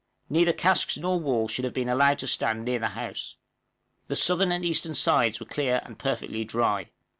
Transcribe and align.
Neither 0.29 0.51
casks 0.51 0.97
nor 0.97 1.19
walls 1.19 1.51
should 1.51 1.63
have 1.63 1.75
been 1.75 1.87
allowed 1.87 2.17
to 2.17 2.27
stand 2.27 2.65
near 2.65 2.79
the 2.79 2.87
house. 2.97 3.37
The 4.07 4.15
southern 4.15 4.51
and 4.51 4.65
eastern 4.65 4.95
sides 4.95 5.39
were 5.39 5.45
clear 5.45 5.79
and 5.85 5.99
perfectly 5.99 6.43
dry. 6.43 6.89